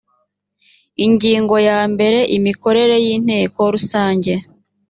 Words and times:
ingingo 1.05 1.55
ya 1.69 1.79
mbere 1.93 2.19
imikorere 2.37 2.95
y 3.05 3.07
inteko 3.15 3.59
rusange 3.73 4.33